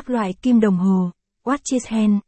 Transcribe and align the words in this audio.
Các 0.00 0.10
loại 0.10 0.32
kim 0.32 0.60
đồng 0.60 0.76
hồ, 0.76 1.10
watches 1.44 1.80
hand. 1.86 2.18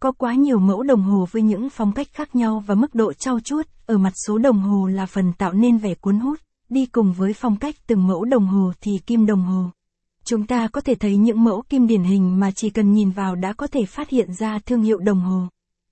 Có 0.00 0.12
quá 0.12 0.34
nhiều 0.34 0.58
mẫu 0.58 0.82
đồng 0.82 1.02
hồ 1.02 1.26
với 1.30 1.42
những 1.42 1.70
phong 1.70 1.92
cách 1.92 2.06
khác 2.12 2.36
nhau 2.36 2.64
và 2.66 2.74
mức 2.74 2.94
độ 2.94 3.12
trau 3.12 3.40
chuốt, 3.40 3.66
ở 3.86 3.98
mặt 3.98 4.12
số 4.26 4.38
đồng 4.38 4.60
hồ 4.60 4.86
là 4.86 5.06
phần 5.06 5.32
tạo 5.38 5.52
nên 5.52 5.78
vẻ 5.78 5.94
cuốn 5.94 6.18
hút, 6.18 6.40
đi 6.68 6.86
cùng 6.86 7.12
với 7.12 7.32
phong 7.32 7.56
cách 7.56 7.74
từng 7.86 8.06
mẫu 8.06 8.24
đồng 8.24 8.46
hồ 8.46 8.72
thì 8.80 8.98
kim 9.06 9.26
đồng 9.26 9.40
hồ. 9.40 9.64
Chúng 10.24 10.46
ta 10.46 10.68
có 10.68 10.80
thể 10.80 10.94
thấy 10.94 11.16
những 11.16 11.44
mẫu 11.44 11.62
kim 11.68 11.86
điển 11.86 12.02
hình 12.02 12.40
mà 12.40 12.50
chỉ 12.50 12.70
cần 12.70 12.92
nhìn 12.92 13.10
vào 13.10 13.34
đã 13.36 13.52
có 13.52 13.66
thể 13.66 13.84
phát 13.84 14.08
hiện 14.08 14.34
ra 14.34 14.58
thương 14.58 14.82
hiệu 14.82 14.98
đồng 14.98 15.20
hồ. 15.20 15.42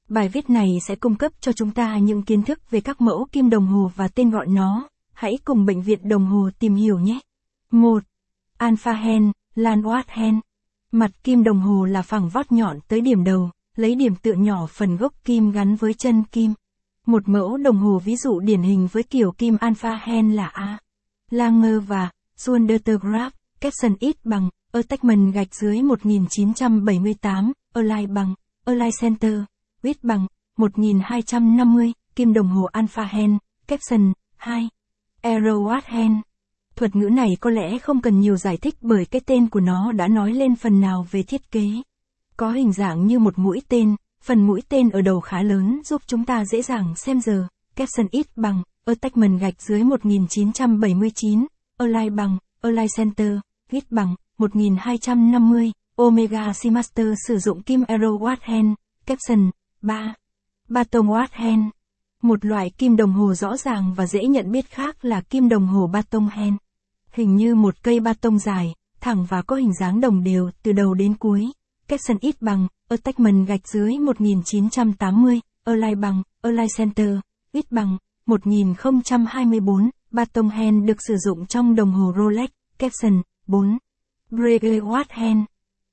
Bài 0.08 0.29
viết 0.29 0.50
này 0.50 0.68
sẽ 0.86 0.95
cung 0.95 1.14
cấp 1.14 1.32
cho 1.40 1.52
chúng 1.52 1.70
ta 1.70 1.98
những 1.98 2.22
kiến 2.22 2.43
thức 2.43 2.70
về 2.70 2.80
các 2.80 3.00
mẫu 3.00 3.27
kim 3.32 3.50
đồng 3.50 3.66
hồ 3.66 3.90
và 3.96 4.08
tên 4.08 4.30
gọi 4.30 4.46
nó. 4.46 4.88
Hãy 5.12 5.38
cùng 5.45 5.66
Bệnh 5.66 5.82
viện 5.82 6.08
Đồng 6.08 6.27
hồ 6.27 6.50
tìm 6.58 6.74
hiểu 6.74 6.98
nhé. 6.98 7.18
1. 7.70 8.02
Alpha 8.58 8.93
Hand, 8.93 9.30
Landwatt 9.56 10.04
Hand. 10.06 10.45
Mặt 10.96 11.10
kim 11.24 11.44
đồng 11.44 11.60
hồ 11.60 11.84
là 11.84 12.02
phẳng 12.02 12.28
vót 12.28 12.52
nhọn 12.52 12.78
tới 12.88 13.00
điểm 13.00 13.24
đầu, 13.24 13.50
lấy 13.77 13.95
điểm 13.95 14.16
tựa 14.16 14.32
nhỏ 14.32 14.66
phần 14.66 14.96
gốc 14.96 15.12
kim 15.24 15.50
gắn 15.50 15.77
với 15.77 15.95
chân 15.95 16.24
kim. 16.24 16.54
Một 17.06 17.28
mẫu 17.28 17.56
đồng 17.56 17.77
hồ 17.77 17.98
ví 18.04 18.16
dụ 18.16 18.41
điển 18.41 18.62
hình 18.62 18.88
với 18.92 19.02
kiểu 19.02 19.32
kim 19.32 19.56
Alpha 19.60 20.01
hen 20.02 20.32
là 20.32 20.46
A. 20.46 20.78
Langer 21.30 21.82
và 21.87 22.10
Sundergraph, 22.37 23.34
caption 23.60 23.95
ít 24.01 24.16
bằng, 24.24 24.51
attachment 24.73 25.34
gạch 25.34 25.54
dưới 25.54 25.82
1978, 25.82 27.52
align 27.74 28.15
bằng, 28.15 28.34
align 28.65 28.90
center, 29.01 29.40
width 29.82 30.02
bằng, 30.02 30.26
1250, 30.56 31.92
kim 32.15 32.32
đồng 32.32 32.48
hồ 32.48 32.65
Alpha 32.65 33.04
hen, 33.04 33.38
caption, 33.68 34.12
2. 34.37 34.68
Aerowatt 35.23 35.80
hen. 35.84 36.20
Thuật 36.77 36.97
ngữ 36.97 37.09
này 37.09 37.37
có 37.41 37.51
lẽ 37.51 37.79
không 37.79 38.01
cần 38.01 38.21
nhiều 38.21 38.37
giải 38.37 38.57
thích 38.57 38.75
bởi 38.80 39.05
cái 39.05 39.21
tên 39.27 39.48
của 39.48 39.61
nó 39.61 39.93
đã 39.93 40.09
nói 40.09 40.33
lên 40.33 40.57
phần 40.57 40.80
nào 40.80 41.07
về 41.11 41.23
thiết 41.23 41.51
kế. 41.51 41.69
Có 42.37 42.51
hình 42.51 42.73
dạng 42.73 43.07
như 43.07 43.19
một 43.19 43.39
mũi 43.39 43.62
tên, 43.69 43.97
phần 44.23 44.47
mũi 44.47 44.62
tên 44.69 44.91
ở 44.91 45.01
đầu 45.01 45.21
khá 45.21 45.43
lớn 45.43 45.80
giúp 45.85 46.02
chúng 46.07 46.24
ta 46.24 46.45
dễ 46.45 46.63
dàng 46.63 46.95
xem 46.96 47.21
giờ. 47.21 47.46
Caption 47.77 48.07
ít 48.10 48.27
bằng, 48.37 48.63
attachment 48.85 49.41
gạch 49.41 49.63
dưới 49.63 49.85
1979, 49.85 51.46
align 51.79 52.16
bằng, 52.16 52.38
align 52.63 52.87
center, 52.96 53.33
ít 53.71 53.85
bằng, 53.90 54.15
1250, 54.38 55.73
Omega 55.96 56.52
Seamaster 56.52 57.07
sử 57.27 57.38
dụng 57.38 57.63
kim 57.63 57.83
Aerowatt 57.83 58.37
Hand, 58.40 58.68
caption, 59.07 59.51
3. 59.83 60.15
Baton 60.68 61.07
Watt 61.07 61.29
Hand. 61.30 61.65
Một 62.23 62.45
loại 62.45 62.71
kim 62.71 62.96
đồng 62.96 63.13
hồ 63.13 63.35
rõ 63.35 63.57
ràng 63.57 63.95
và 63.95 64.06
dễ 64.06 64.25
nhận 64.25 64.53
biết 64.53 64.71
khác 64.71 65.05
là 65.05 65.21
kim 65.21 65.49
đồng 65.49 65.66
hồ 65.66 65.87
Baton 65.87 66.28
Hand. 66.28 66.55
Hình 67.16 67.36
như 67.36 67.54
một 67.54 67.75
cây 67.82 68.00
ba 68.00 68.12
tông 68.12 68.38
dài, 68.38 68.75
thẳng 69.00 69.26
và 69.28 69.42
có 69.42 69.56
hình 69.56 69.72
dáng 69.81 70.00
đồng 70.00 70.25
đều 70.25 70.50
từ 70.62 70.72
đầu 70.72 70.94
đến 70.94 71.14
cuối. 71.14 71.47
Capson 71.88 72.16
ít 72.20 72.42
bằng, 72.42 72.69
attachment 72.88 73.47
gạch 73.47 73.69
dưới 73.69 73.98
1980, 73.98 75.41
align 75.64 76.00
bằng, 76.00 76.22
align 76.42 76.66
center, 76.76 77.19
ít 77.53 77.72
bằng, 77.72 77.98
1024, 78.26 79.91
Baton 80.10 80.48
Hand 80.48 80.84
được 80.84 80.97
sử 81.09 81.16
dụng 81.16 81.47
trong 81.47 81.75
đồng 81.75 81.92
hồ 81.92 82.12
Rolex, 82.16 82.50
Capson, 82.78 83.22
4. 83.47 83.78
Breguet 84.31 84.82
Watch 84.82 85.04
Hand. 85.09 85.44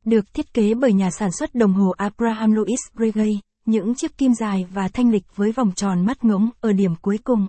Được 0.06 0.34
thiết 0.34 0.54
kế 0.54 0.74
bởi 0.74 0.94
nhà 0.94 1.10
sản 1.12 1.32
xuất 1.32 1.56
đồng 1.56 1.74
hồ 1.74 1.90
Abraham 1.98 2.52
Louis 2.52 2.80
Breguet, 2.96 3.36
những 3.66 3.96
chiếc 3.96 4.18
kim 4.18 4.34
dài 4.34 4.66
và 4.74 4.88
thanh 4.88 5.12
lịch 5.12 5.36
với 5.36 5.52
vòng 5.52 5.72
tròn 5.76 6.06
mắt 6.06 6.24
ngỗng 6.24 6.50
ở 6.62 6.74
điểm 6.74 6.96
cuối 7.02 7.18
cùng. 7.24 7.48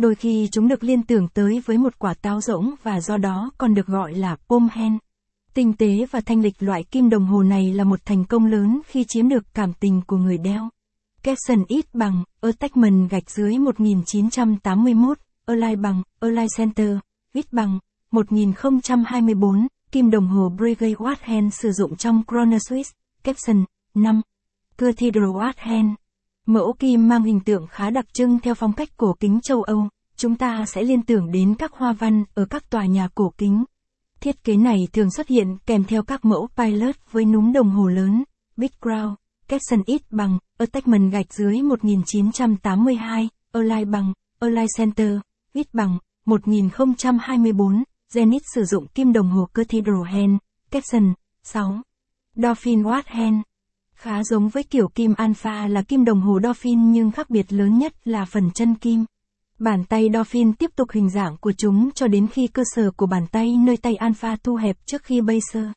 Đôi 0.00 0.14
khi 0.14 0.48
chúng 0.52 0.68
được 0.68 0.84
liên 0.84 1.02
tưởng 1.02 1.28
tới 1.28 1.62
với 1.66 1.78
một 1.78 1.98
quả 1.98 2.14
táo 2.14 2.40
rỗng 2.40 2.74
và 2.82 3.00
do 3.00 3.16
đó 3.16 3.50
còn 3.58 3.74
được 3.74 3.86
gọi 3.86 4.14
là 4.14 4.36
pom 4.48 4.68
hen. 4.72 4.98
Tinh 5.54 5.72
tế 5.72 6.06
và 6.10 6.20
thanh 6.20 6.40
lịch 6.40 6.62
loại 6.62 6.84
kim 6.84 7.10
đồng 7.10 7.26
hồ 7.26 7.42
này 7.42 7.74
là 7.74 7.84
một 7.84 8.00
thành 8.04 8.24
công 8.24 8.46
lớn 8.46 8.80
khi 8.86 9.04
chiếm 9.08 9.28
được 9.28 9.44
cảm 9.54 9.72
tình 9.72 10.02
của 10.06 10.16
người 10.16 10.38
đeo. 10.38 10.68
Capson 11.22 11.64
ít 11.68 11.94
bằng, 11.94 12.24
attachment 12.40 13.10
gạch 13.10 13.30
dưới 13.30 13.58
1981, 13.58 15.18
align 15.46 15.82
bằng, 15.82 16.02
align 16.20 16.46
center, 16.56 16.98
ít 17.32 17.52
bằng, 17.52 17.78
1024, 18.10 19.66
kim 19.92 20.10
đồng 20.10 20.26
hồ 20.26 20.48
Breguet 20.48 20.98
Watt 20.98 21.16
Hand 21.20 21.54
sử 21.54 21.72
dụng 21.72 21.96
trong 21.96 22.22
Chrono 22.28 22.56
Swiss, 22.56 22.92
Capson, 23.24 23.64
5. 23.94 24.20
Cathedral 24.78 25.24
Watt 25.24 25.52
Hand. 25.56 25.99
Mẫu 26.50 26.72
kim 26.78 27.08
mang 27.08 27.22
hình 27.22 27.40
tượng 27.40 27.66
khá 27.66 27.90
đặc 27.90 28.14
trưng 28.14 28.38
theo 28.38 28.54
phong 28.54 28.72
cách 28.72 28.88
cổ 28.96 29.16
kính 29.20 29.40
châu 29.42 29.62
Âu, 29.62 29.88
chúng 30.16 30.36
ta 30.36 30.64
sẽ 30.66 30.82
liên 30.82 31.02
tưởng 31.02 31.30
đến 31.30 31.54
các 31.54 31.72
hoa 31.72 31.92
văn 31.92 32.24
ở 32.34 32.44
các 32.44 32.70
tòa 32.70 32.86
nhà 32.86 33.08
cổ 33.14 33.32
kính. 33.38 33.64
Thiết 34.20 34.44
kế 34.44 34.56
này 34.56 34.88
thường 34.92 35.10
xuất 35.10 35.28
hiện 35.28 35.56
kèm 35.66 35.84
theo 35.84 36.02
các 36.02 36.24
mẫu 36.24 36.48
pilot 36.56 36.96
với 37.10 37.24
núm 37.24 37.52
đồng 37.52 37.70
hồ 37.70 37.88
lớn, 37.88 38.24
Big 38.56 38.68
Crown, 38.80 39.14
caption 39.48 39.82
ít 39.86 40.02
bằng, 40.10 40.38
attachment 40.58 41.12
gạch 41.12 41.32
dưới 41.32 41.62
1982, 41.62 43.28
align 43.52 43.90
bằng, 43.90 44.12
align 44.40 44.66
center, 44.78 45.18
ít 45.52 45.66
bằng, 45.74 45.98
1024, 46.26 47.82
Zenith 48.12 48.40
sử 48.54 48.64
dụng 48.64 48.86
kim 48.86 49.12
đồng 49.12 49.30
hồ 49.30 49.48
Cathedral 49.54 50.02
Hand, 50.04 50.36
caption, 50.70 51.14
6. 51.42 51.80
Dolphin 52.36 52.82
Watt 52.82 53.02
Hand. 53.06 53.49
Khá 54.02 54.24
giống 54.24 54.48
với 54.48 54.62
kiểu 54.62 54.88
kim 54.88 55.14
alpha 55.14 55.66
là 55.66 55.82
kim 55.82 56.04
đồng 56.04 56.20
hồ 56.20 56.40
Dolphin 56.42 56.92
nhưng 56.92 57.10
khác 57.10 57.30
biệt 57.30 57.52
lớn 57.52 57.78
nhất 57.78 57.92
là 58.04 58.24
phần 58.24 58.50
chân 58.54 58.74
kim. 58.74 59.04
Bàn 59.58 59.84
tay 59.84 60.10
Dolphin 60.12 60.52
tiếp 60.52 60.70
tục 60.76 60.90
hình 60.90 61.10
dạng 61.10 61.36
của 61.36 61.52
chúng 61.52 61.90
cho 61.94 62.06
đến 62.06 62.26
khi 62.26 62.46
cơ 62.46 62.62
sở 62.74 62.90
của 62.90 63.06
bàn 63.06 63.26
tay 63.32 63.56
nơi 63.56 63.76
tay 63.76 63.96
alpha 63.96 64.36
thu 64.42 64.54
hẹp 64.54 64.76
trước 64.86 65.02
khi 65.02 65.20
bay 65.20 65.38
sơ 65.52 65.68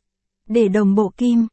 Để 0.50 0.68
đồng 0.68 0.96
bộ 0.96 1.14
kim, 1.18 1.48